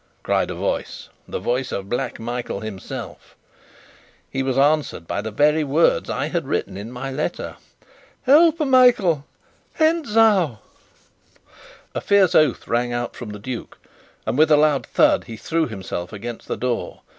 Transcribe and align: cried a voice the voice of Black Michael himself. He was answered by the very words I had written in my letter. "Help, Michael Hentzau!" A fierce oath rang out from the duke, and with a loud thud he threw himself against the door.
cried 0.23 0.49
a 0.49 0.55
voice 0.55 1.09
the 1.27 1.37
voice 1.37 1.71
of 1.71 1.87
Black 1.87 2.19
Michael 2.19 2.61
himself. 2.61 3.35
He 4.31 4.41
was 4.41 4.57
answered 4.57 5.05
by 5.05 5.21
the 5.21 5.29
very 5.29 5.63
words 5.63 6.09
I 6.09 6.29
had 6.29 6.47
written 6.47 6.75
in 6.75 6.91
my 6.91 7.11
letter. 7.11 7.57
"Help, 8.23 8.59
Michael 8.61 9.25
Hentzau!" 9.75 10.57
A 11.93 12.01
fierce 12.01 12.33
oath 12.33 12.67
rang 12.67 12.91
out 12.91 13.15
from 13.15 13.29
the 13.29 13.37
duke, 13.37 13.77
and 14.25 14.39
with 14.39 14.49
a 14.49 14.57
loud 14.57 14.87
thud 14.87 15.25
he 15.25 15.37
threw 15.37 15.67
himself 15.67 16.11
against 16.11 16.47
the 16.47 16.57
door. 16.57 17.01